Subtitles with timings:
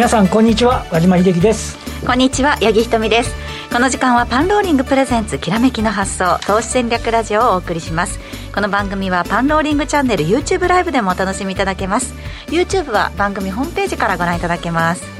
[0.00, 0.86] 皆さんこんにちは。
[0.90, 1.76] 和島秀樹です。
[2.06, 3.34] こんにちは八木ひとみです。
[3.70, 8.18] この時間はパンローリングプレゼンツきらめきの発想投資戦略ラジオをお送りします。
[8.54, 12.14] この番組はパンローリングチャンネル YouTube ライブでもお楽しみいただけます。
[12.46, 15.19] YouTube は番組ホームページからご覧いただけます。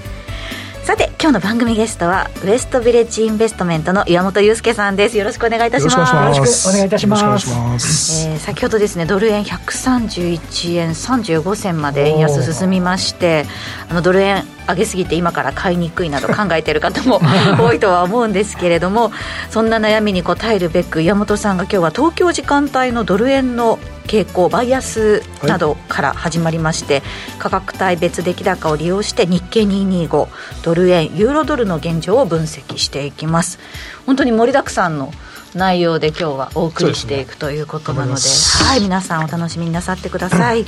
[0.82, 5.18] さて今日の番組ゲストはウエストビレッジインベストメントの岩本裕介さんです。
[5.18, 5.96] よろしくお願いいたします。
[5.96, 7.38] よろしくお願いいたしま
[7.78, 8.26] す。
[8.26, 13.44] えー、先ほどですねドル円131円35銭まで円安進みまして
[13.90, 17.20] あのドル円上げすぎて今から買いにくいなど考えている方も
[17.60, 19.12] 多いとは思うんですけれども
[19.50, 23.78] そんな悩みに応えるべく岩本さんが今日は東京時間帯のドル円の
[24.10, 27.02] 傾向バイアスなどから始まりまして、はい、
[27.38, 30.28] 価格帯別出来高を利用して日経225
[30.64, 33.60] ドル円ユーロドルの現状を分析していきます。
[34.06, 35.12] 本当に盛りだくさんの
[35.54, 38.18] 内容で今日はお送りしていくということなので、ね、
[38.66, 40.64] はい皆さんお楽しみになさってください。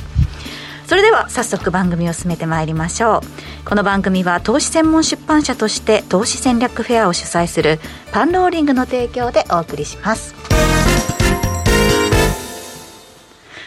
[0.87, 3.67] それでは早速番組を進めてまいりましょう。
[3.67, 7.79] この番組は投資専門出版社として投資戦略フェアを主催する
[8.13, 10.32] パンローリングの提供でお送りします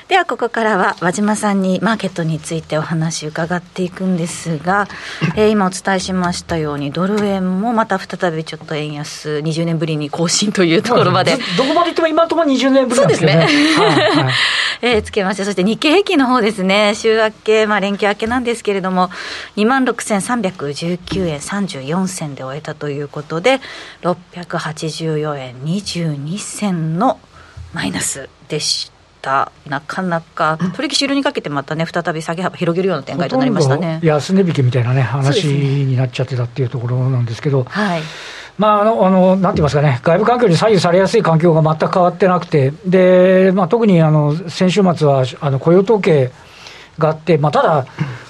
[0.08, 4.86] ではここからは和島さんにマーケットについてお話伺っていくんですが、
[5.34, 11.36] えー、今お伝えしましたようにドル円もまた再びちょっと円安20年ぶりに更新というところまで。
[11.56, 13.36] どこまでいっても今のところ20年ぶりなんですね。
[13.36, 14.34] はいはい、
[14.82, 16.94] えー、つけましてそして日経平均の方ですね。
[16.94, 19.10] 週明け、まあ、連休明けなんですけれども
[19.56, 23.60] 2万6319円34銭で終えたということで
[24.02, 27.18] 684円22銭の
[27.72, 28.95] マイナスでした
[29.26, 33.98] た、なかなか、取引終了にかけてまたね、再び下げ幅広げるような展開となりましたね。
[34.04, 37.64] 安値引きみたいなね、話になっちゃってたっていうところなんですけど。
[37.64, 38.02] はい。
[38.56, 46.30] まあ、あの、あの、なんて言いますかね、外部環境に左右されやすい環境が全く変わってなくて、で、まあ、特に、あの、先週末は、あの、雇用統計
[46.98, 47.86] があって、まあ、ただ、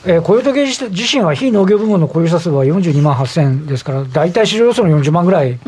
[0.07, 5.59] えー、雇用統計自身は非農業部門の雇用者数は42万8000ですから、大体市場予想の40万ぐらい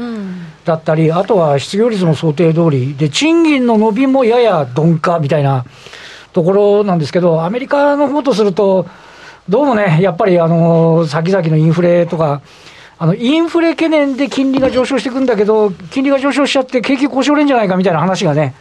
[0.69, 5.65] だったり、あとは失業率も想定通りで、賃金の伸びもやや鈍化みたいな
[6.33, 8.87] ところなんですけど、アメリカの方とすると、
[9.49, 12.43] どうもね、やっぱりあの先々のインフレとか、
[12.99, 18.55] あのインフレ懸念で金利が上昇していくんだけど、金利が上昇しちゃって、景気故障れんじゃないかみたいな話がね、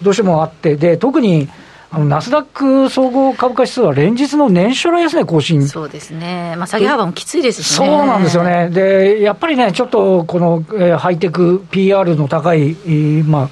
[0.00, 1.48] どうしてもあって、で特に
[1.92, 5.66] あのナスダック総合株価指数は連日の年初来安値更新。
[5.66, 7.86] そうですね、まあ、下げ幅もきついですしね。
[7.86, 12.76] そうなんですよね、でやっぱりね、ちょっとこの、えー、ハイテク PR の高い、
[13.24, 13.50] まあ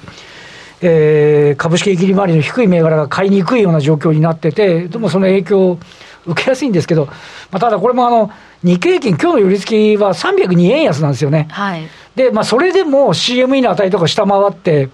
[0.81, 5.79] えー、株式切り回りの低い銘柄が買いにくいような状況になってて、でもその影響を
[6.25, 7.13] 受けやすいんですけど、ま
[7.57, 8.31] あ、ただこれもあの
[8.63, 11.47] 日経平均、今日の寄り付きは302円安なんですよね。
[11.51, 11.81] はい、
[12.15, 14.89] で、まあ、それでも CME の値とか下回って、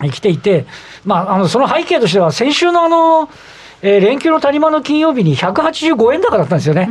[0.00, 0.66] 来ていて、
[1.04, 3.28] まあ、あのその背景としては、先週のあの、
[3.82, 6.90] えー、連休の谷間の金曜日に185円高だったんですよね。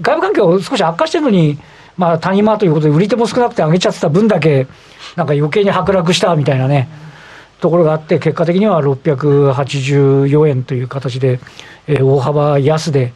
[0.00, 1.58] 外部環境少し悪化してるのに、
[1.96, 4.66] まあ、谷間ということで、売り手も少なくて上げちゃってた分だけ、
[5.16, 6.88] なんか余計に剥落したみたいなね、
[7.60, 11.40] ところがあって、結果的には684円という形で、
[11.86, 13.12] えー、大幅安で、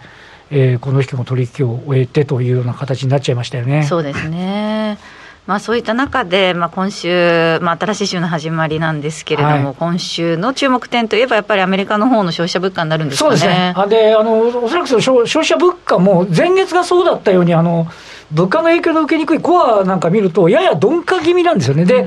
[0.51, 3.85] えー、この引きも取引を終えてというような形になっちゃいましたよね。
[3.85, 4.99] そうですね。
[5.47, 13.37] まあ、そういった中で、まあ、今週、まあ、新しい週の始まりなんですけれども、はい、今週の注目点といえば、やっぱりアメリカの方の消費者物価になるんですかね。
[13.37, 17.87] そうですねあであのおそらくその消費者物価も、前月がそうだったように、あの
[18.33, 21.85] 物価の影響の受けにくいコアなんか見ると、やや鈍化気味なんですよね。
[21.85, 22.07] で、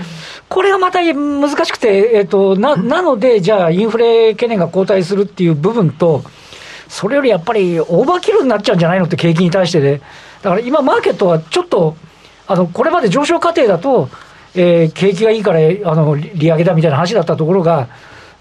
[0.50, 6.24] これがまた難しくて、えーと、ななので、じゃあ、インフレ懸念が後退するっていう部分と、
[6.88, 10.02] それよりやっぱりオーバーキルになっちゃうんじゃないのって、景気に対してで、
[10.42, 11.96] だから今、マーケットはちょっと、
[12.48, 14.10] あのこれまで上昇過程だと、
[14.56, 17.90] えー、景気がいいからあの利上げだみたいな話だったところが、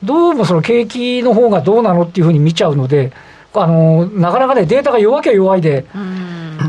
[0.03, 3.13] どうもその景気の方がどうなのっていうふうに見ちゃうので、
[3.55, 5.87] あのなかなかね、データが弱きゃ弱いで、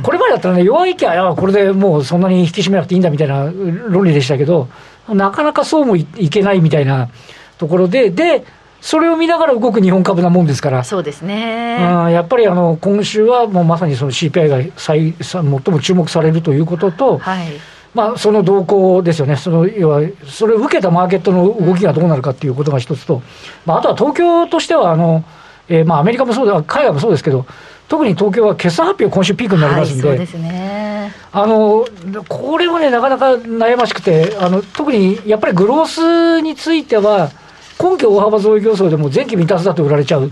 [0.04, 3.51] これまでだったらね、弱いきゃ、これでもうそんなに引き締めなくていいんだみたいな
[3.89, 4.68] 論理でしたけど、
[5.10, 7.10] なかなかそうもいけないみたいな
[7.57, 8.44] ところで、で、
[8.81, 17.47] それを見ながら動く日本株なもんですから、そうですね、うん、やっぱりあの今週はもうまさにその CPI が最最も注目されるということと、はい。
[17.94, 23.24] まあ、その動向ですよね、その要はそれを受けたマーケットの動きがどうなるかということが一つと、
[23.65, 25.24] まあ、あとは東京としてはあの、
[25.68, 27.47] えー、まあアメリカもそうだ、海外もそうですけど、
[27.88, 31.88] 特に東京は決算発表、今週ピークになりますんで、はい、そうですね、あの
[32.27, 37.31] これはね、なかなか悩ましくて、あの特にやっぱりグロースについては、
[37.77, 40.31] 今期大幅増益予想でも前期未達だと売られちゃう。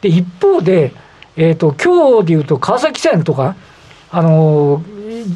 [0.00, 0.92] で、一方で、
[1.36, 3.56] えっ、ー、と、今日でいうと川崎線とか、
[4.10, 4.82] あの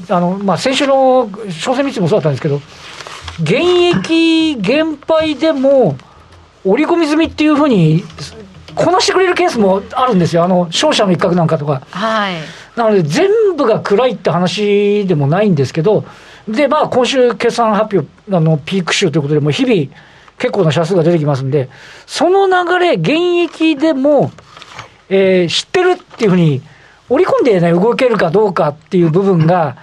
[0.08, 2.60] あの、まあ、先週の商船三井もそうだったんですけど、
[3.42, 3.52] 現
[3.98, 5.96] 役減配でも、
[6.64, 8.04] 織り込み済みっていうふうに、
[8.74, 11.82] こなしてくれるケースもあるんですよ、あの商社の一角なんかとか。
[11.90, 12.34] はい、
[12.76, 16.04] なので、全部が暗いって話でもないんですけど、
[16.48, 19.88] で、まあ、今週、決算発表、あのピーク週ということで、もう日々、
[20.40, 21.68] 結構な社数が出てきますんで、
[22.06, 23.10] その流れ、現
[23.44, 24.32] 役でも、
[25.10, 26.62] えー、知ってるっていうふうに、
[27.10, 29.76] 織り込んで、ね、動けるかどうかっていう部分が、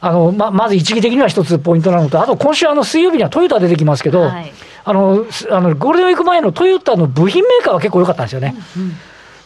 [0.00, 4.52] あのままず一義的には一つポイントなのと、あと今週、あの水曜日にはトヨタ出てきますけど、はい、
[4.84, 8.54] あのあのゴールデンウィーク前のトヨタの部品メーカーは結構良かったんですよね。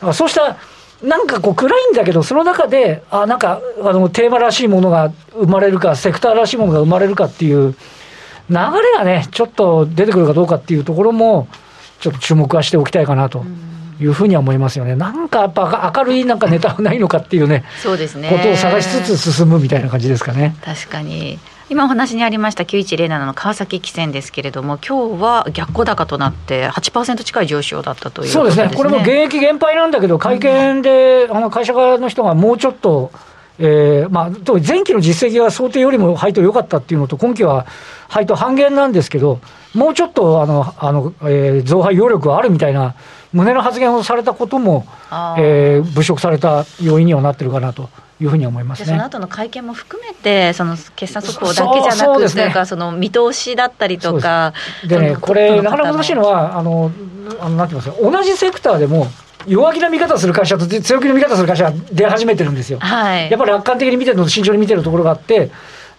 [0.03, 0.59] うんうん、そうした
[1.03, 7.75] なんかこう暗いんだけど、その中で、あなんかあのテーマらしいものが生まれるか、セクターらしいものが生まれるかっていう、
[8.51, 11.49] 流れがね、ちょっと出てくるかどうかっていうところも、
[12.01, 13.45] ちょっと注目はしておきたいかなと。
[14.01, 18.29] いうふうには思いますよね、なんかやっぱ明るいなんかネタはないのかっていうね、そうですね。
[18.29, 20.57] ことを探しつつ進むみたいな感じですかね。
[20.65, 21.39] 確かに。
[21.71, 33.11] 今お話にありました9107の川崎汽船ですけれども、今日は逆行高となって、8%近い上昇だったという、ね、そうですね、これも現役減配なんだけど、会見で、あの会社側の人がもうちょっと、
[33.59, 37.67] えーまあ、特に前期の実績が想定よりも配当良かったっていうのと、今期は
[38.09, 39.41] 配当半減なんですけど、
[39.75, 42.95] もうちょっとあのあの、えー、増配余力があるみたいな、
[43.33, 44.87] 胸の発言をされたことも、
[45.39, 47.89] えー、物色された要因にはなってるかなと。
[48.23, 54.53] いうふうに思います、ね、その後の会見も含めて、その決算速報だけじゃなくて、ね、かその見通しだったりとか、
[54.87, 56.93] でね、これ、なかなか難しいのは、あの
[57.41, 59.09] あのなんて言いますか、同じセクターでも、
[59.47, 62.79] 弱気な見方する会社と強気な見方する会社が出始めてるんですよ。
[62.81, 65.51] はい、やっぱり楽観的に見てるのと慎重に見てるところがあって、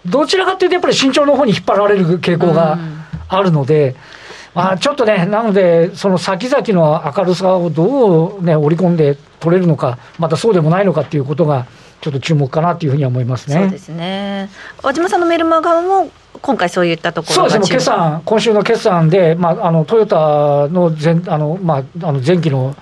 [0.05, 2.77] どちらかというと、やっぱり慎重の方に引っ張られる傾向が
[3.29, 3.95] あるので、
[4.53, 11.65] まあ、ちょっとね、なので、その先々の明るさをどう、ね、織り込んで取れるのか、またそうでもないのかっていうことが、
[12.01, 13.55] ちょっと注目かなというふうには思いますね。
[13.55, 14.49] そうですね。
[14.83, 16.11] 和島さんのメルマガも
[16.41, 22.75] 今回そういったところそうですね、決算、今週の決算で、まあ、あのトヨタの前あの、まあ、あの前期の、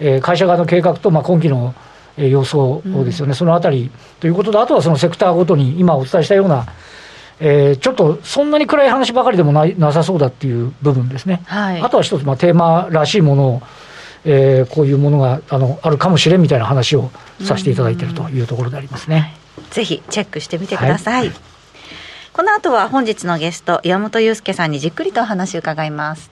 [0.00, 1.74] えー、会社側の計画と、まあ、今期の、
[2.16, 3.90] えー、予想ですよね、うん、そのあたり
[4.20, 6.66] ということで、あとはそのセクターごとに、今お伝えしたような、
[7.40, 11.42] えー、ちょっとそんなに暗い話ばかりでもないなさそうだっていう部分ですね。
[11.46, 13.62] はい、あとは一つ、まあ、テーマらしいものを
[14.28, 17.10] えー、こういうものがあのあるかもしれんみたいな話を
[17.44, 19.36] させていただいているというところでありますね。
[19.70, 21.28] ぜひチェックしてみてください。
[21.28, 21.36] はい、
[22.32, 26.30] この後は本日のゲスト岩本裕介さんにじっくりとお話を伺います。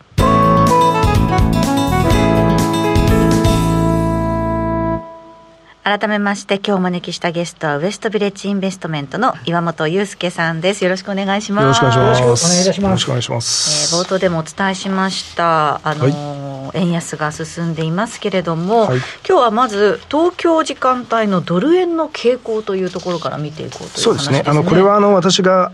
[5.84, 10.82] 改めまして今日お招きしたゲストはウエストビレッジインベストメントの岩本裕介さんです。
[10.82, 11.82] よろしくお願いします。
[11.82, 12.66] よろしくお願いします。
[12.66, 13.94] よろしくお願いします。
[13.94, 18.98] えー、冒頭でもお伝えしましたあのーはい、円安が進んでいますけれども、はい、
[19.28, 24.42] 今日はまず東京時間帯のドル円の傾向というところから見ていこうという、ね、そうですね。
[24.46, 25.70] あのこれはあの私が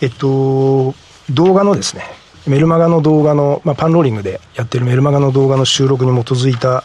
[0.00, 0.94] えっと
[1.30, 2.04] 動画のですね
[2.46, 6.84] メルマガの動画の、まあ、パンローリングでやってるメルマガの動画の収録に基づいた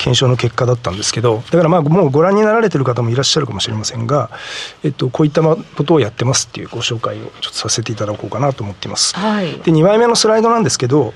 [0.00, 4.30] 検証の結果だったんですけど、だからまあもうご覧になられてる方もいらっしゃるかもしれませんが、
[4.82, 9.14] えっと、こういったことをやってますっていうご紹介をちょっとさせていただこうかなと思っています。
[9.14, 11.12] はい、で、2枚目のスライドなんですけど、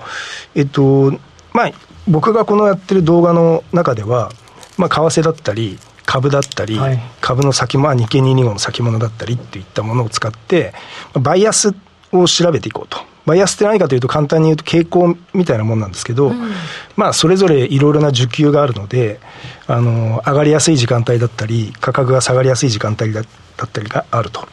[0.54, 1.18] えっと、
[1.54, 1.70] まあ、
[2.06, 4.30] 僕がこのやってる動画の中では、
[4.76, 10.74] まあ、為替だったり、株だったり、はい、株の先物、日経225の先物だったりっていったものを使って、
[11.14, 11.74] バイアス
[12.12, 13.13] を調べていこうと。
[13.26, 16.50] バイアスって何かというと簡単に言うと傾向みたいなもんなんですけど、うん、
[16.96, 19.20] まあそれぞれいろいろな需給があるので
[19.66, 23.24] あの上がりやすい時間帯だったり価格が下がりやすい時間帯だっ
[23.68, 24.46] たりがあると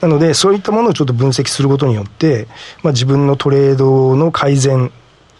[0.00, 2.48] なのでそういったものをちょっと分析することによって、
[2.82, 4.90] まあ、自分のトレードの改善、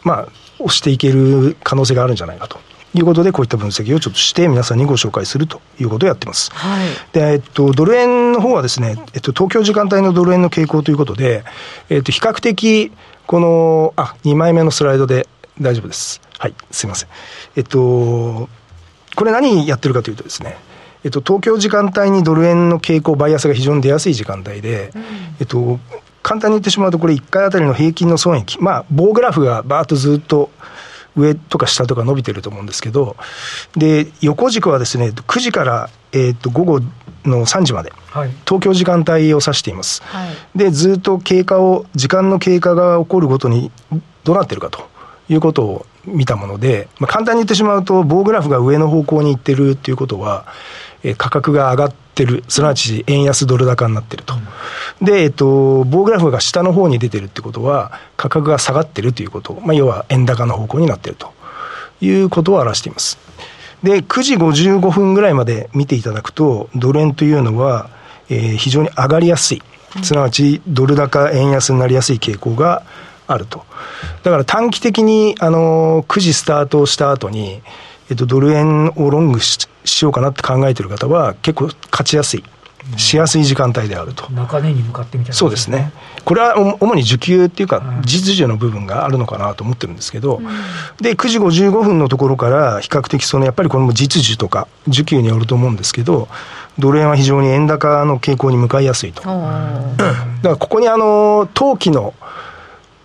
[0.03, 2.59] まあ、をしていける可能性があるんじゃないかと。
[2.95, 6.53] いうことで、こういった分析をちょっとして皆さんにご紹介するということをやってます。
[6.53, 11.45] はい、で、えっと、ドル円の方はですね、えっと、東京時間帯のドル円の傾向ということで、
[11.89, 12.93] えっと、比較的、
[13.27, 15.27] この、あ、2枚目のスライドで
[15.61, 16.21] 大丈夫です。
[16.39, 17.09] はい、すいません。
[17.57, 18.49] えっと、
[19.17, 20.57] これ何やってるかというとですね、
[21.05, 25.03] えっと、東京時間帯にドル円の傾向、バイアスが非常に出やすい時間帯で、うん、
[25.41, 25.79] えっと、
[26.23, 30.51] 簡単に言ってしまうと、これ1回あたりの平均の損益、まあ、棒グラフがバーッとずっと
[31.17, 33.17] 上とか下とか伸びてると思うんですけど、
[33.77, 36.81] で、横軸はですね、9時から、えー、と午後
[37.25, 40.03] の3時まで、はい、東京時間帯を指しています。
[40.03, 43.71] はい、で、ずっと経過を、時間の経過が起こるごとに
[44.25, 44.89] どうなってるかと
[45.29, 50.84] いうことを見たもので、まあ、簡単に言ってしまうと、棒グラフが上の方向に行ってるっていうことは、え
[51.17, 54.35] 価格が上がってる、すなわち円安ドル高になってると。
[55.03, 61.33] で、えっと、棒グラフが下の方に出てるってことは、価格が下がってるということ、まあ、要は円高の方向になってると
[62.01, 63.19] いうことを表しています。
[63.83, 67.91] で、9時55分ぐらいまで見ていただくと、ドル円というのは、
[68.31, 69.63] えー、非常に上がりやすい。
[70.03, 72.83] すなわち、ドル高円安になりやすい傾向が
[73.27, 73.65] あると。
[74.23, 77.61] だから短期的に、あの、9時スタートした後に、
[78.11, 82.45] えっと、ドル円をロングししようかなって考えてる方は、結構勝ちやすい。
[82.97, 84.31] しやすい時間帯であると。
[84.31, 85.91] 中値に向かってみたいな、そうですね。
[86.25, 90.47] これは主に需給っていうか、実需の部分があるのかなと思ってるんですけど、うん、
[91.01, 96.29] で、9時55分のところから比較的その、やっぱりこれも実需とか需給によると思うんですけど、
[96.79, 99.23] ドル円は非常に円高の傾向に向かいやすいと。
[99.23, 102.15] だからここにあの、投機の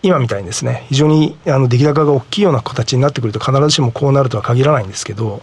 [0.01, 5.41] 今みたいにですね、非常にあの出来高が大きいような形になってくると、必ずしもこうなるとは限らないんですけど、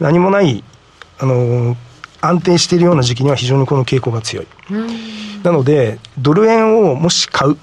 [0.00, 0.64] 何もない、
[1.22, 1.76] あの、
[2.20, 4.46] 安定しているような時期には非常にこの傾向が強い。
[5.44, 7.56] なので、ドル円をもし買う、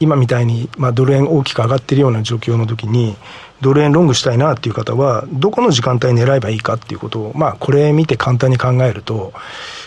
[0.00, 3.14] 今みたいに、まあ、ドル円大きく上がっているような状況の時に、
[3.60, 9.34] ドル円ロングしたいなっていう方は、どこの時間帯狙えばいいかっていうことを、まあ、これ見て簡単に考えると、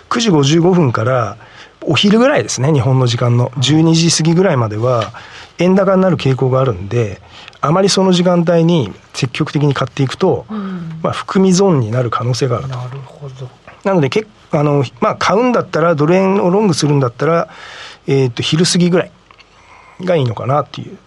[0.10, 0.29] 9時
[0.60, 1.38] 55分から
[1.81, 5.12] お昼ぐらいですね、日本の時間の12時過ぎぐらいまでは、
[5.58, 7.20] 円高になる傾向があるんで、
[7.62, 12.75] あまりその時間帯に積極的に買っていくと、うん、まあ、含み損になる可能性があると。
[12.75, 13.50] なるほど
[13.84, 17.50] なのでけあの、まあ、買うんだったら、ドル円をロングするんだったら、
[18.08, 19.12] えー、と昼過ぎぐらい
[20.01, 20.98] がいいのかなっていう。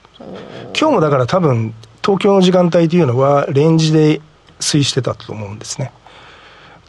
[0.78, 4.20] 今日もだから多分、東京の時間帯というのは、レンジで
[4.60, 5.92] 推移してたと思うんですね。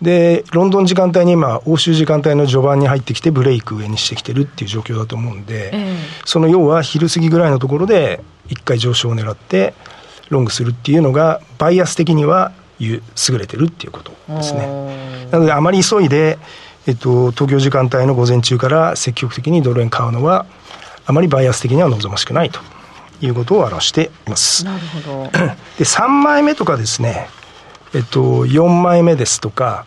[0.01, 5.95] で、ロンドン時間帯に今、欧州時間帯の序盤に入ってきて、ブレイク上にしてきてるっていう状況だと思うんで、えー、
[6.25, 9.73] その要は昼過ぎぐらいのところで、一回上昇を狙って、
[10.29, 13.01] ロングするっていうのが、バイアス的には優
[13.37, 15.27] れてるっていうことですね。
[15.31, 16.37] なので、あまり急いで、
[16.87, 20.45] えっと、東京時間帯の午前中から積極的にドル円買うのは、
[21.05, 22.59] あまりバイアス的には望ましくないと
[23.21, 24.65] いうことを表しています。
[24.65, 25.23] なるほど。
[25.77, 27.27] で、3枚目とかですね、
[27.93, 29.85] えっと、4枚目ですとか、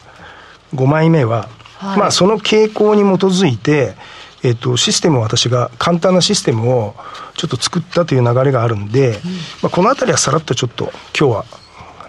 [0.74, 1.48] 5枚目は、
[1.78, 3.94] はい、まあ、その傾向に基づいて、
[4.42, 6.94] えっと、システムを私が簡単なシステムを
[7.38, 9.18] ちょっと作ったという流れがあるんで、うん、ま
[9.64, 11.47] あ、この辺りはさらっとちょっと今日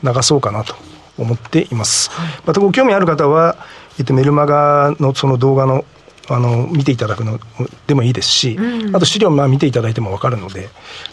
[0.03, 0.75] は流そうかなと
[1.19, 2.09] 思っています。
[2.09, 3.55] はい、またご興味ある方は、
[3.99, 5.85] えっと、メルマガのその動画の
[6.31, 7.39] あの見ていただくの
[7.87, 10.69] でもいいですし、うん、あと資料まあ見ていただいても分かるので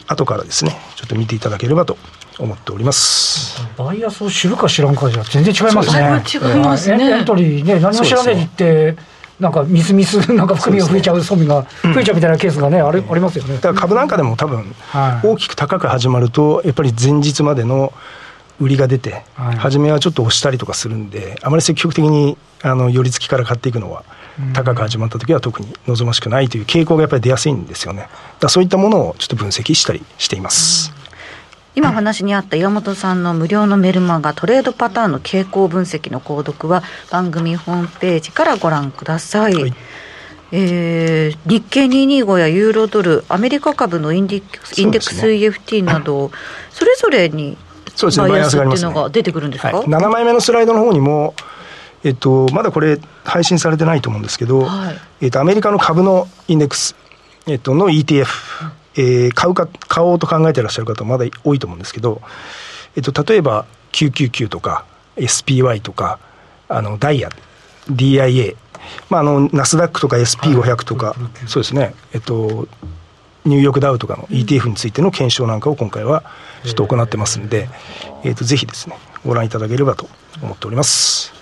[0.07, 1.97] 後からですねちょっと見ていただければと
[2.39, 3.63] 思っております。
[3.79, 6.23] バイアスを知るか知らんかじゃ全然違いますね。
[6.53, 8.97] 違いますね、エントリーね何も知らないって
[9.38, 13.57] なんかみすみすなんか含みが増えちゃう、損が増えちゃうみたいなケースがね、あれありますよね。
[13.57, 14.75] だから株なんかでも多分、
[15.23, 17.93] 大きく高く始まると、やっぱり前日までの
[18.59, 24.05] 売りが出て、はい、初めはちょっと押したりとかするんで、あまり積極的にあの寄り付きから買っていくのは、
[24.55, 28.09] 高く始まった時は特に望ましくないという傾向がやっぱり出やすいんですよね。
[28.40, 30.96] だそういったものをちょっと分析したりしています。
[31.76, 39.54] 今話にあった岩本さんの無料のメルマガトレードパターンの傾向分析の購読は番組ホームページからご覧ください。
[39.54, 39.75] はい。
[40.52, 46.30] えー、日経225やユーロドル、アメリカ株のインデックス,、インデックス EFT など、
[46.71, 47.59] それぞれに
[47.95, 51.35] そうですね、バイアスがあります、ね、が出てくるんですか、はい、7枚目のスライドの方にも、
[52.04, 56.95] えっと、まだこれ、配信されてないと思うんですけど、はい、えっと、アメリカの株のインデックス、
[57.47, 58.26] えっと、の ETF、
[58.97, 62.23] えー、買うか、買おうと考えてらっしゃる方、まだ多いと思うんですけど、
[62.97, 64.85] えっと、例えば、999とか、
[65.17, 66.19] SPY とか、
[66.69, 67.31] あの、ダイヤ、
[67.91, 68.57] DIA、
[69.11, 71.15] まあ、あの、ナスダックとか SP500 とか、
[71.47, 72.69] そうですね、えっと、
[73.45, 76.25] ニューヨークダウとかの ETF についての検証なんかを今回は
[76.65, 77.69] ちょっと行ってますんで、
[78.25, 80.09] えー、とぜひですねご覧いただければと
[80.43, 81.36] 思っております。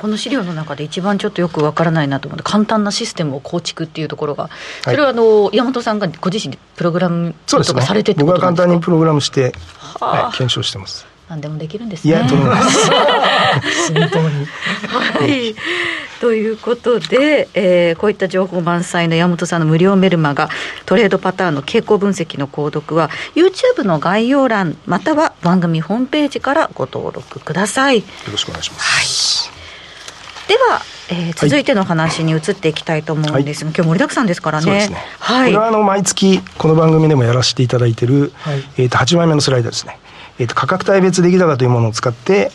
[0.00, 4.50] この資料の中で一番ちょっとよくわからないなと思って簡単なシステムを構築っていうところが
[4.82, 9.52] それはあの、山本さんがご自身でプログラムとかされてってですか、僕は簡単にプログラムして、
[10.00, 11.06] はい、検証してます。
[11.28, 12.12] 何でもできるんですね。
[12.12, 12.90] いや、と思います。
[13.92, 14.46] 本当に。
[14.86, 15.54] はい。
[16.20, 20.48] ということで、えー、こういった情報満載の山本さんの無料メルマガ
[20.86, 27.98] トレードパターンの傾向分析の購読は YouTube の概要欄または番組ホームページからご登録ください。
[27.98, 29.45] よろしくお願いします。
[29.45, 29.45] はい、
[30.48, 34.88] ではえー、続いての話に移っていきたいと思うんですが、はい、今日盛りだくさんですからね。
[34.88, 39.98] ねはい、これはあの毎月この番組でもやらせていただいている、はい、えー、と8枚目のスライドですね。
[40.38, 42.50] えー、と価格帯別出来高というものを使って、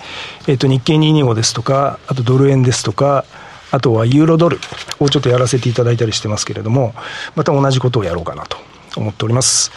[0.48, 3.24] えー、と日経225ですとか、あとドル円ですとか、
[3.71, 4.60] あとはユーロドル
[5.00, 6.93] をちょっとやらせていただいたりしてますけれども、
[7.36, 8.57] また同じことをやろうかなと
[8.98, 9.71] 思っております。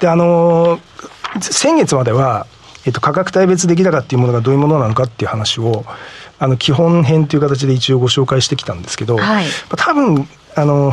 [0.00, 2.46] で、あのー、先月までは、
[2.84, 5.84] えっと、価格帯別出来高っていうものがどういうものなのかっていう話を、
[6.38, 10.92] あの、基本編という形で一応ご紹介してきたんですけど、はい、多分、あの、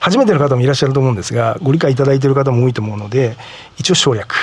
[0.00, 3.36] 初めての方もいらっしゃると思うんですが、ご理解いただいている方も多いと思うので、
[3.78, 4.34] 一応省略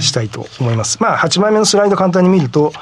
[0.00, 1.02] したいと思います。
[1.02, 2.72] まあ、8枚目のスライド簡単に見ると、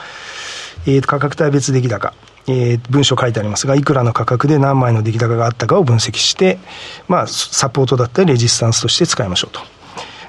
[0.87, 2.15] えー、価格帯別出来高。
[2.47, 6.59] えー、文章書いてありますが、いくらの価格で何枚の出来高があったかを分析して、
[7.09, 9.61] まあ、サポートだったりレジスタンスとして使いましょうと。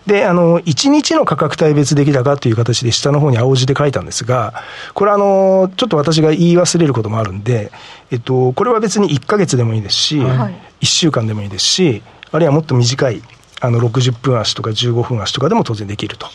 [0.07, 4.53] で、あの、1日の価格帯別出来高という形で下の方に青字で書いたんですが、
[4.93, 7.71] これあの、ちょっと私が言い忘れることもあるんで、
[8.11, 13.21] えっと、これは別に1か月でもいいですし、はい、1週間でもいいですし、あるいはもっと短い、
[13.61, 16.27] あの、60分足とか15分足とかでも当然できると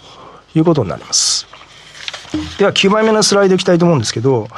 [0.55, 1.47] いうことになります。
[2.59, 4.49] では、9枚目のスライドいきたいと思うんですけど、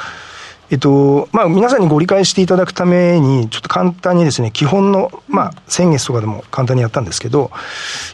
[0.73, 7.51] えっと、まあ、皆さんにご理解していただくために、ちょっと簡単にですね、基本の、まあ、先月とかでも簡単にやったんですけど、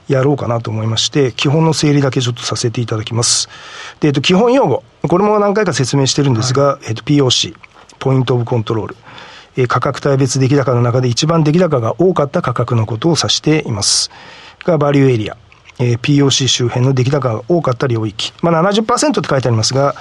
[0.08, 3.48] やろうかなと思いまして、基本の整理だけちょっとさせていただきます。
[4.00, 4.82] で、えっと、基本用語。
[5.02, 7.54] これも何回か説明してるんですが、はい、えっと、POC、
[8.00, 8.96] ポイントオブコントロール。
[9.56, 14.10] え価格帯別出来高の中で一番出来高が多かった価格のことを指しています。
[14.64, 15.36] が、バリューエリア。
[15.80, 18.32] えー、POC 周辺の出来高が多かった領域。
[18.42, 19.94] まあ70%って書いてありますが、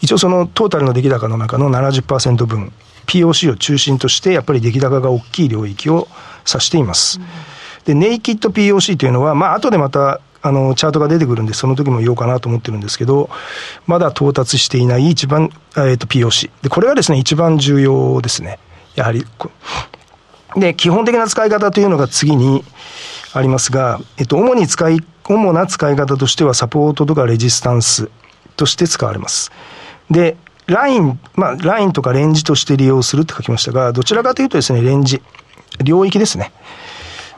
[0.00, 2.72] 一応そのトータルの出来高の中の70%分、
[3.06, 6.08] POC を中心としてやっぱり出来高が大きい領域を
[6.46, 7.18] 指しています。
[7.18, 7.26] うん、
[7.84, 13.30] で、ネイキッド POC というのは、まあ後でまたあの、チャートが出てくるんで、その時も言おうかなと思ってるんですけど、
[13.86, 16.50] まだ到達していない一番、えっ、ー、と、POC。
[16.60, 18.58] で、これがですね、一番重要ですね。
[18.94, 19.24] やはり。
[20.56, 22.62] で、基本的な使い方というのが次に
[23.34, 28.10] ありますが、えっと、主に使い主な使い方としてはサポートとかレジスタンス
[28.56, 29.50] として使われます。
[30.10, 30.36] で、
[30.66, 35.22] ライン、まあ、ラインとかレンジとして利用するって書きましたが、どちらかというとですね、レンジ、
[35.82, 36.52] 領域ですね。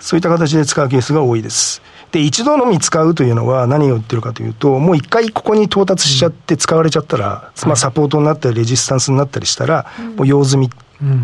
[0.00, 1.80] そういった形で使うケースが多いです。
[2.12, 9.86] で、一度のみ使うというのは何を言ってるかというと、もう一回ここに到達しちゃって使われちゃったら、うん、まあサポートになったりレジスタンスになったりしたら、
[10.16, 10.70] もう用済み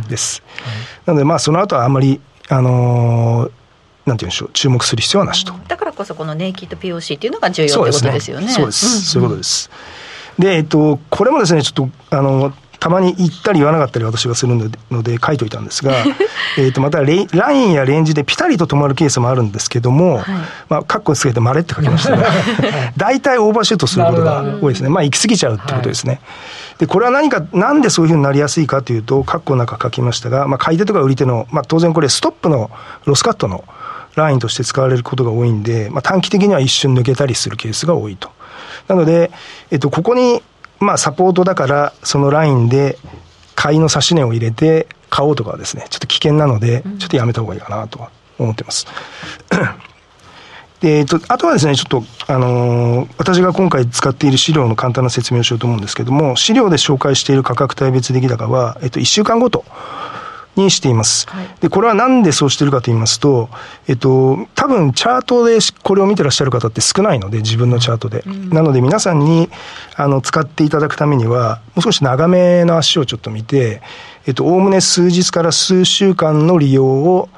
[0.08, 0.42] です。
[0.64, 3.61] うんはい、なのでまあその後はあんまり、あのー
[4.06, 5.54] なんていうんでしょう、注目する必要はなしと。
[5.68, 8.48] だからこそ、このネイキッド POC っていうのが重要ということですよね。
[8.48, 9.70] そうです、そういうことです。
[10.38, 14.56] で、えっと、これもですね、ちょっと、あの、たまに言ったり言わなかったり私がする
[14.90, 15.94] ので書いといたんですが
[16.58, 20.24] えとまたレラインやレンジでピタリと止まるケースもあるんですけども、はい、
[20.68, 22.26] まあ、カッコつけてまれって書きましたが
[22.98, 24.88] 大体オーバーシュートすることが多いですね。
[24.88, 26.20] まあ行き過ぎちゃうってことですね、はい、
[26.80, 32.68] でこれは何かなんでそういうふうになりやすいかというとカッコの中書きましたが、まあ、買い手とか売り手の、まあ、当然これストップの
[33.04, 33.62] ロスカットの
[34.14, 38.30] ラインとして使われることが多いんで、まあ、短期的には一瞬抜けたりするケースが多いと。
[38.88, 39.30] なので、
[39.70, 40.42] えっと、ここに、
[40.80, 42.98] まあ、サポートだから、そのラインで
[43.54, 48.86] 買いの指し値を入れて買おうとかはですね、ちょっと危険なので、ちょっとやめた方がいいかなとは思ってます。
[50.80, 59.64] で、えっと、あとはですね、ちょっと、あのー、私が今回使っている資料の簡単な説明をしようと思うんですけども、資料で紹介している価格帯別出来高は、えっと、1週間ごと
[60.56, 61.26] にしています。
[61.28, 63.48] はい、で、これはなんでそうしてるかと言いますと、
[63.88, 68.22] えっと、多分チャートでこれを見てらっしゃる方って少ないので、自分のチャートで。
[68.26, 69.48] うん、なので皆さんに、
[69.96, 73.82] あの、使っていただくためには、もう少し長めの足をちょっと見て、
[74.26, 77.28] えっと、おおむね数日から数週間の利用を、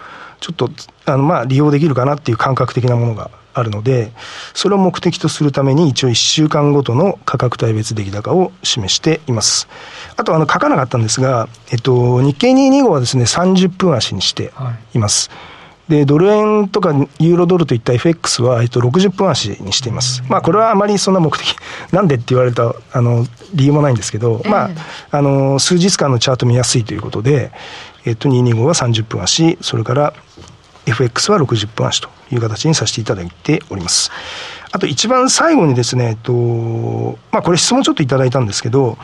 [0.40, 0.70] ちょっと、
[1.06, 4.12] あの、まあ、利用できるかなっていう感覚的なものがあるので、
[4.52, 9.68] それを目的とするために一応1週間ごとの価格帯別出来高を示しています。
[10.16, 14.52] あとあの書かなかったんですが、えっと、日経225はですね、30分足にして
[14.94, 15.30] います。
[15.30, 15.54] はい
[15.88, 20.22] で、ドル円とかユーロドルといった FX は、えっと、60分足にしています。
[20.28, 21.56] まあ、これはあまりそんな目的、
[21.92, 24.70] なんでって言われた、あの、理由もないんですけど、まあ、
[25.10, 27.52] あの、数日間のチャート見やすいということで、
[28.04, 30.14] えっと、225は30分足、それから
[30.86, 34.10] FX は60分足という形にさせていただいております。
[34.72, 38.98] あと一番最後にですね、えっと、まあこれ質問ちょっといただいたんですけど、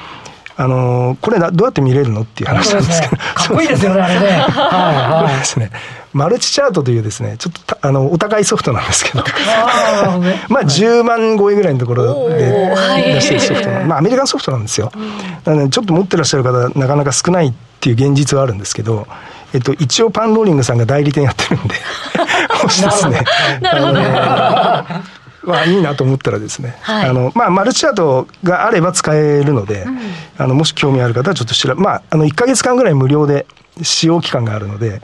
[0.57, 4.27] あのこれどうやって見れるのっていう話なんですけど、ね、かっこいいですよね、あれね。
[4.45, 5.71] はいはい、ですね。
[6.13, 9.25] マルチチャートというですね、ちょっとあのお高いソフトなんですけど、
[10.51, 12.75] まあ10万超えぐらいのところで
[13.15, 14.93] 出してるソフトまあアメリカンソフトなんですよ。
[15.45, 19.07] なのでちょっと持ってらっしゃる方なかなか少ないっていう現実はあるんですけど、
[19.55, 21.75] えっと、一応パンローリングさんが代理店やってるんで、
[22.62, 23.25] もしですね、
[23.62, 24.01] なるほど。
[25.43, 29.99] まあ、いいなと思ったらですね、はい、あのまあ、マルチチャートがあれば使えるので、うん、
[30.37, 33.47] あのもし興味ある方はちょっと調べ、まあ、あの1か月間ぐらい無料で
[33.83, 35.01] 使用期間があるので、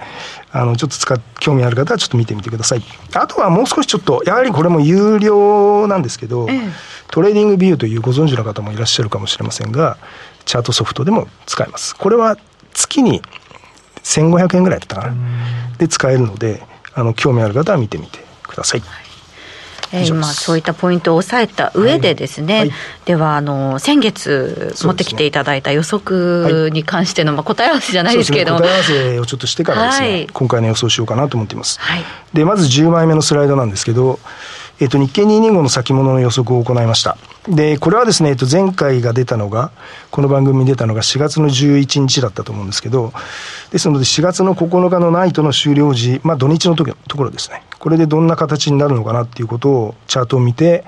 [0.53, 2.83] あのちょっと使興味ある方はちょっと見てみてください。
[3.15, 6.61] あとはもう少しちょっと、やはりこれも有料なんですけど、ええ、
[7.11, 9.97] トレーディングビューというご存知の方もいらっしゃるかもしれませんが、
[10.45, 11.97] チャートソフトでも使えます。
[11.97, 12.37] これは
[12.77, 13.23] 月に
[14.05, 15.15] 1500円ぐらいだったかな。
[15.79, 16.63] で使えるので、
[16.95, 18.83] あの、興味ある方は見てみてください。
[19.93, 22.69] えー、今そういったポイントを押さえた上でですね、はい。
[22.71, 31.79] はい、ではあの先月持ってきていただいた予測に関しての、まあ、答え合わせじゃないですけれども、ね、答え合わせをちょっとしてからですね、はい、今回の予想しようかなと思っています、
[32.33, 34.19] でまず10枚目のスライドなんですけど
[34.79, 37.17] えっと、日経225の先物の予測を行いました。
[37.49, 39.71] で、これはですね、えっと、前回が出たのが、
[40.11, 43.13] この番組に出たのが4月の11日だったと思うんですけど、
[43.71, 47.63] ですので4月の9日のナイトの終了時、まあ土日の時ところですね。
[47.79, 50.85] これでどんな形になるのかなっていうことを、チャートを見て、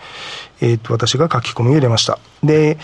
[0.61, 2.19] えっ、と、私が書き込みを入れました。
[2.43, 2.79] で、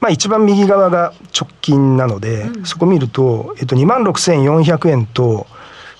[0.00, 5.46] まあ一番右側が直近なので、うん、そこ見ると、えっ、と、26,400円と、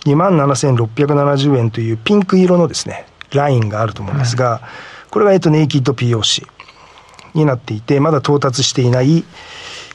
[0.05, 6.49] 27,670円というピンク色のですね、ラインがあると思うんですが、はい、これが、えっと、ネイキッド POC
[7.35, 9.25] になっていて、まだ到達していない、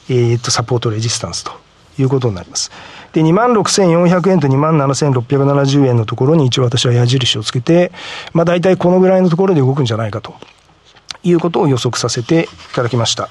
[0.08, 1.52] えっと、サポートレジスタンスと
[1.98, 2.70] いうことになります。
[3.12, 7.92] で、26,400円と27,670円のところに一応私は矢印をつけて、
[8.32, 10.34] まあ大体このぐらいのところで動くんじゃないかと
[11.22, 13.28] いうことを予測させていただきました。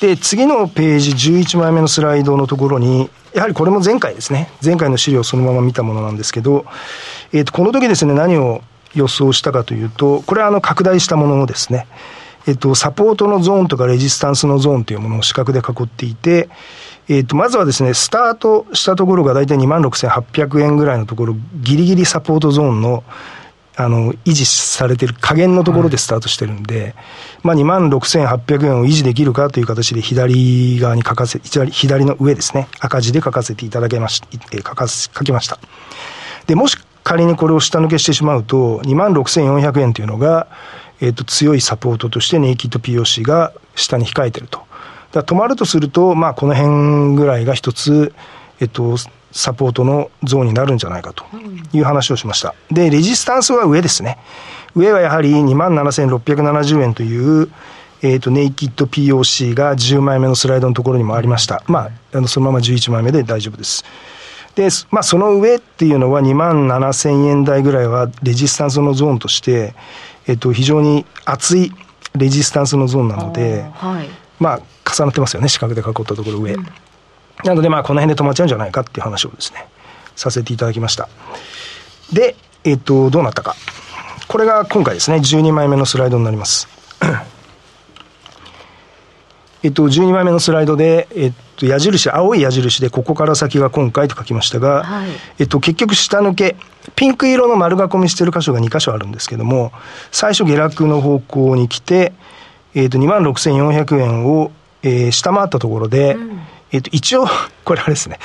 [0.00, 6.66] で、次のページ11枚目のスライドのところに、やはりこれも前回ですね、前回の資料をそのまま見たものなんですけど、
[7.32, 8.62] えっ、ー、と、この時ですね、何を
[8.94, 11.86] 予想したかというと、これはあの拡大したもののですね、
[12.46, 16.48] えっと、サポートのゾーンとかレジスタンスのゾーンというものを四角で囲っていて、
[17.08, 23.04] えっと、まずはですね、スタートしたところが大体26,800円ぐらいのところ、ギリギリサポートゾーンの、
[23.76, 26.94] あの、維持されてる加減のところでスタートしてるんで、はい、
[27.42, 35.58] まあ26,800円を維持できるかという形で左側に書かせ、左の上ですね、赤字で書かせていただけまし、え書か書きました。
[36.46, 40.48] で、もし仮にこれを下抜けしてしまうと、26,400円というのが、
[41.00, 44.62] えっ、と、強いサポートとしてネイキッド POC が下に控えてると。
[45.12, 48.14] だ止まるとすると、まあ、この辺ぐらいが一つ、
[48.60, 48.96] えっ、と、
[49.32, 51.24] サポートのゾーンになるんじゃないかと
[51.74, 52.54] いう話をしました。
[52.70, 54.18] で、レジスタンスは上ですね。
[54.74, 57.50] 上はやはり27,670円という、
[58.02, 61.62] えっ、ー、と、ネイキッド POC が10枚目のスライドのところにもありました。
[61.66, 63.84] まあ、あのそのまま11枚目で大丈夫です。
[64.54, 69.74] で、まあ、その上っていうのは2万7千円台ぐらいはレジスタンスのゾーンとして、
[70.26, 71.72] えっと、非常に厚い
[72.16, 74.08] レジスタンスのゾーンなので、はい、
[74.40, 74.60] まあ、
[74.90, 76.54] 重なってますよね、四角で囲ったところ上。
[76.54, 76.66] うん、
[77.44, 79.66] なので、まあ、この辺で止まっちゃうんじゃないかっていう話をですね、
[80.16, 81.08] させていただきました。
[82.12, 83.54] で、えっと、どうなったか。
[84.28, 86.68] これが今回ですね、12枚目のスライドになります。
[89.62, 96.56] えっと、12枚目のスライドで、えっと、矢印、青い矢印で、ここから先が今回と書きましたが、はい、えっと、結局下抜け、
[96.94, 99.72] ピンク色の丸囲みしてる箇所が2箇所あるんですけども、
[100.12, 102.12] 最初下落の方向に来て、
[102.74, 106.40] えっと、26,400円を、えー、下回ったところで、うん、
[106.72, 107.26] えっと、一応、
[107.64, 108.18] これあれですね、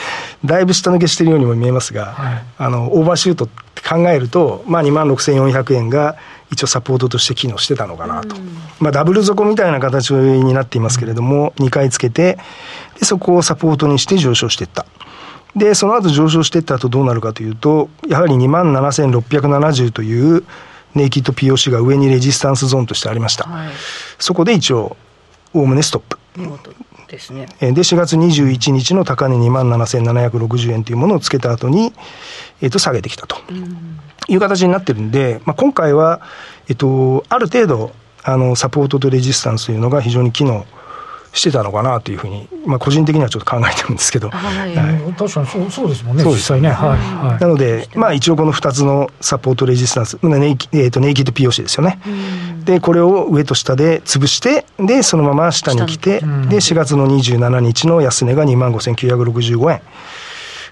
[0.43, 6.17] だいぶ下抜けしてるようにも見えますが、はい、あの、オーバーシュートって考えると、まあ、26,400円が、
[6.51, 8.35] 一応サポートとして機能してたのかなと。
[8.35, 12.37] うん、まあダブル底みたいな形になっていますけれども、2回つけて、
[12.99, 14.85] で、そこをサポートにして上昇していった。
[15.55, 20.43] で、その後上昇していった後どうなるかというと、やはり27,670という
[20.93, 23.45] ネイキッド POC が上にレジスタンスゾーンとしてありました。
[23.45, 23.69] はい、
[24.19, 24.97] そこで一応、
[25.53, 26.17] おおむねストップ。
[27.07, 27.47] ですね。
[27.59, 31.93] で、4月21日の高値27,760円というものをつけた後に、
[32.61, 33.37] えっ、ー、と、下げてきたと。
[33.49, 36.21] うんいう形になってるんで、まあ、今回は、
[36.67, 37.91] えっと、ある程度、
[38.23, 40.65] あの、サポートとレジスタンスというのが非常に機能
[41.33, 46.69] してたのかなというふうに、まあ、個人的にはちょっと考えてるんですけど、はい、はい、確かにそうそうですもんね、実際ね。
[46.69, 46.89] はい。
[46.89, 51.99] はい、なので、まあ、一応この2つのサポートレジスタンス、ネイキ,、えー、とネイキッド POC ですよね、
[52.65, 59.81] で、これを上と下で潰して、で、そのまま下に来て、で、4月の27日の安値が2万5965円。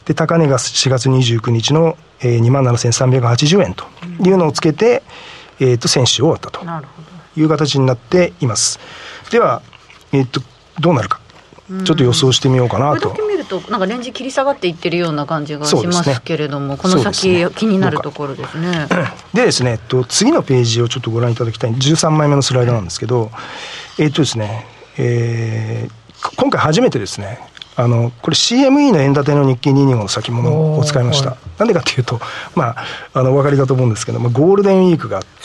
[0.09, 3.85] で、高値が4月29日のえー、2万7380円と
[4.27, 5.03] いうのをつけて、
[5.59, 6.65] うん、えっ、ー、と、先週終わったと
[7.39, 8.79] いう形になっています。
[9.31, 9.61] では、
[10.11, 10.41] えっ、ー、と、
[10.79, 11.19] どうなるか。
[11.85, 13.11] ちょっと予想してみようかなと。
[13.11, 18.87] これだけ見ると、なんかレンジ切り下がっていってるような感じがしますけれども、ね、この先、ね、気になるところですね。
[19.35, 23.29] でですね、えっと、次のページをちょっとご覧いただきたい、13枚目のスライドなんですけど、
[23.99, 24.65] えっとですね、
[24.97, 27.39] えー、今回初めてですね、
[27.79, 31.37] あの、これ CME の円建ての日経225の先物を使いました。
[31.57, 32.19] なんでかというと、
[32.53, 35.39] まあ、あの、お分かりだと思うんですけど、まあ、ゴールデンウィークがあって、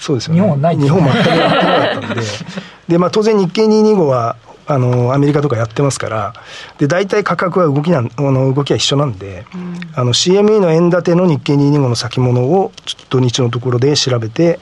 [0.00, 0.34] そうですね。
[0.34, 2.22] 日本ない日本全くやってなかったんで、
[2.88, 4.34] で、まあ、当然日経225は、
[4.66, 6.34] あの、アメリカとかやってますから、
[6.78, 14.58] で、大体価格は動きな、あの、動きは一緒なんで、うん、あの、CME の円建ての日経225の先物を、ちょっと土日のところで調べて、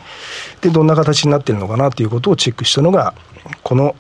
[0.61, 3.15] で、どんな形になってるのかなということをチェックしたのが、
[3.63, 3.97] この、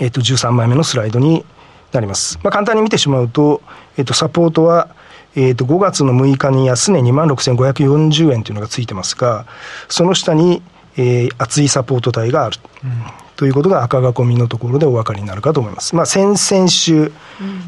[0.00, 1.44] えっ、と、13枚目のスライドに
[1.92, 2.38] なります。
[2.42, 3.62] まあ、簡単に見てしまうと、
[3.96, 4.94] えっと、サポートは、
[5.34, 9.46] えっと、5月の6日に安値2万6540円というのがついてますが、
[9.88, 10.62] その下に、
[10.96, 12.58] えー、厚いサポート帯がある。
[12.84, 15.96] うんということが赤囲みのところでお分かりになるかと思います。
[15.96, 17.10] まあ、先々週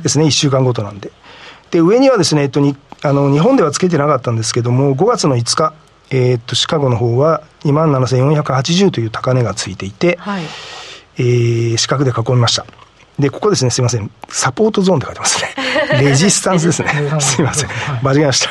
[0.04, 1.10] ですね、1週間ごとなんで。
[1.72, 5.74] で、上にはですね、えっと、にあの日本ではつけてなかったんですけども、5月の5日、
[6.10, 10.44] えー、っと、シカゴの方は2万7480という高値がついていて、はい、
[11.18, 12.66] えー、四角で囲みました。
[13.18, 14.10] で、ここですね、すいません。
[14.28, 15.54] サポートゾーンって書いてますね。
[16.02, 16.88] レジスタンスですね。
[17.20, 17.68] すいません。
[18.02, 18.50] 間違えました。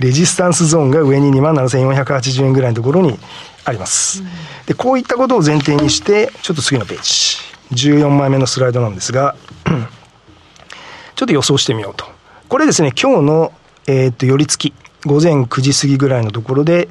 [0.00, 3.18] レジスタンスゾーンが上に2万7480円ぐらいのところに
[3.64, 4.22] あります。
[4.66, 7.50] で、こういったことを前提にして、ちょっと次のページ。
[7.90, 9.36] 14枚目のスライドなんですが、
[11.14, 12.06] ちょっと予想してみようと。
[12.48, 13.52] これですね、今日の、
[13.86, 14.74] えー、っと、寄り付き、
[15.06, 16.88] 午前9時過ぎぐらいのところで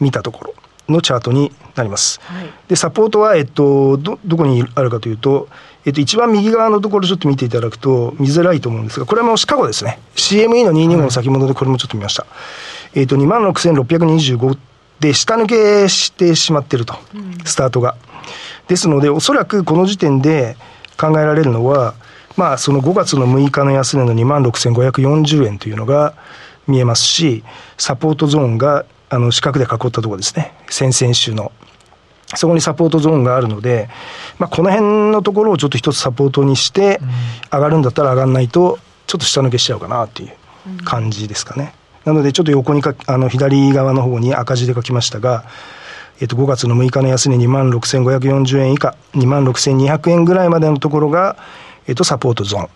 [0.00, 0.54] 見たところ
[0.88, 2.20] のチャートになります。
[2.22, 5.48] はい、で、サポートは、えっと、ど、どこにあるかというと、
[5.84, 10.00] えっと、一番右側のところちょっと見ていただくと見づらいと思うんですが、これはもうシカゴですね。
[10.16, 12.22] CME の225の先物でこれもちょっと見ました。
[12.22, 12.28] は
[12.94, 14.58] い、えっと、26,625
[15.00, 16.94] で下抜けしてしまってると、
[17.44, 17.96] スタートが。
[18.66, 20.56] ですので、おそらくこの時点で
[20.98, 21.94] 考えられるのは、
[22.36, 26.14] まあ、その5月の6日の安値の26,540円というのが
[26.66, 27.42] 見えますし、
[27.78, 31.52] サポートゾーンがあの四角で囲ったところですね、先々週の。
[32.34, 33.88] そこにサポートゾーンがあるので、
[34.38, 37.00] まあ、この辺のところをちょっと一つサポートにして、
[37.50, 41.72] 上がるんだったら上がらないと、ちょっと下抜けしちゃうかなっていう感じですかね。
[42.04, 45.44] なので、ちょっと横にか、あの、左側の方に赤字で書きましたが、
[46.20, 51.36] えっと、5月の6日の安値2万6540円以下、2万6200円ぐらいまでのところが、
[51.86, 52.68] えっと、サポートゾーン。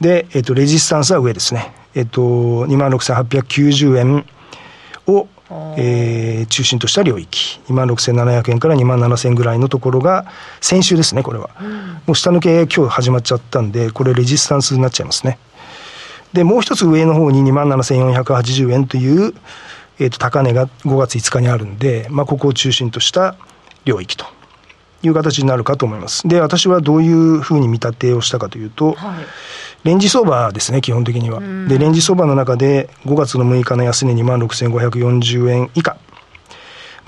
[0.00, 1.72] で、えっと、レジスタンスは上ですね。
[1.94, 4.26] えっと、2万6890円
[5.06, 5.26] を、
[5.76, 10.26] えー、中心とした領域、2万6700円から2万7000円ぐらいのところが、
[10.60, 11.50] 先週ですね、これは。
[11.60, 15.38] うん、もう下抜け今日始まっちゃったんで、これレジスタンスになっちゃいますね。
[16.32, 19.34] で、もう一つ上の方に2万7480円という、
[19.98, 23.34] えっ、ー、と、高値が5月5日にあるんで、まあ、ここを中心とした
[23.84, 24.26] 領域と
[25.02, 26.26] いう形になるかと思います。
[26.28, 29.24] で、私はどういうふうに見立てをしたかというと、はい
[29.82, 31.40] レンジ相場ですね、基本的には。
[31.66, 35.96] で、レンジ相場の中で、5月の6日の安値2万6540円以下、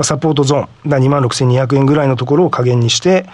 [0.01, 3.27] サポートゾーン、2万6200円ぐらいのところを加減にして、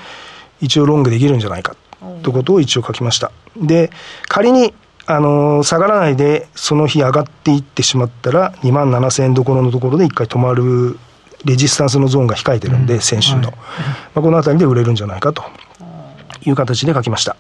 [0.60, 1.76] 一応ロングできるんじゃないか、
[2.22, 3.30] ということを一応書きました。
[3.56, 3.90] で、
[4.26, 4.74] 仮に、
[5.06, 10.98] あのー、下がらないで、その日上がっていってしまったら、2万7000円どころのところで一回止まる
[11.44, 13.42] レジスタンスのゾーンが控えてるんで、先週の。
[13.42, 13.56] はい、ま
[14.16, 15.44] あ、この辺りで売れるんじゃないかと
[16.44, 17.36] いう形で書きました。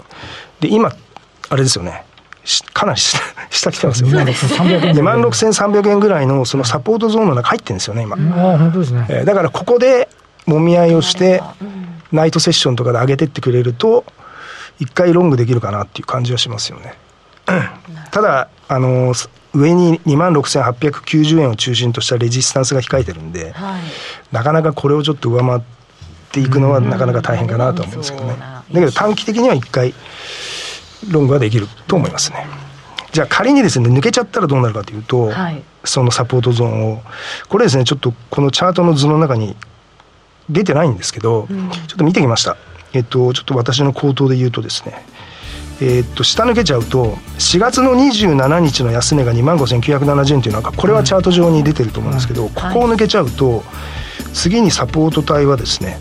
[0.60, 0.92] で、今、
[1.50, 2.04] あれですよね。
[2.72, 3.00] かなり
[3.50, 4.32] 下来てますよね。
[4.32, 8.16] 2万6300円ぐらいのそのサポートゾーンの中入ってるんですよね、今。
[8.16, 9.06] あ本当ですね。
[9.08, 10.08] えー、だからここで
[10.46, 11.42] もみ合いをして、
[12.10, 14.04] ナイトセッションとかで上げてってくれると、
[14.78, 16.94] 一回ロングできるかなっていう感じはしますよね。
[18.10, 19.12] ただ、あの
[19.58, 23.82] 上に2万6890円を中心としたレジスタンスが控えてるんで、はい、
[24.32, 25.60] なかなかこれをちょっと上回っ
[26.32, 28.36] ていくのはなかなか大変かなと思うんですけどね。
[28.38, 29.94] だけど短期的には一回、
[31.10, 32.46] ロングはできると思いますね。
[33.12, 37.02] じゃあ仮にですね抜けちゃったらどうなるかというと、はい、そのサポートゾーンを
[37.48, 39.56] これですねちょっとこのチャートの図の中に
[40.50, 42.56] 出てないんですけど、うん、ちょっと見てきました。
[42.92, 45.04] えっとちょっと私の口頭で言うとですね。
[45.80, 53.62] えー、っと下抜けちゃうと4月の27日の安値が2万5970円というのはこれはチャート上に出てると思うんですけど、うん、ここを抜けちゃうと
[54.34, 55.98] 次にサポート帯はですね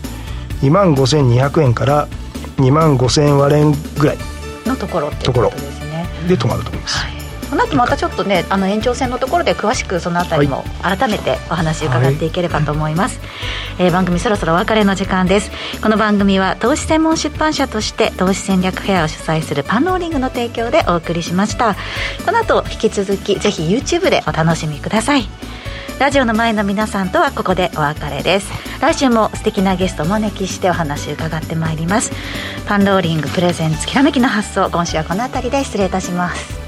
[0.62, 2.08] 2万5200円から
[2.56, 4.18] 2万5000円割れんぐらい
[4.66, 6.06] のところとですね。
[6.28, 7.17] で止まると思います、はい
[7.50, 15.50] この後またちょっとねあの延長戦のところで詳しくそのあたりも改めてお話伺っていければと思います、はい、えー、番組そろそろお別れの時間です。
[15.82, 21.76] この番組は投資専門出版社として投資戦略フェアを主催するパンローリングの提供でお送りしました。
[22.24, 25.28] この後引き続きぜひ YouTube でお楽しみください。
[25.98, 28.52] ラジオの前の皆さんとはここでお別れです。
[28.80, 32.12] 来週も素敵なゲストをお招きしてお話伺ってまいります。
[32.66, 34.70] パンローリングプレゼンツきらめきの発想。
[34.70, 36.67] 今週はこの辺りで失礼いたします